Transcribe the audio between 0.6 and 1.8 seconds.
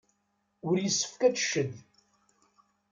Ur yessefk ad tecced.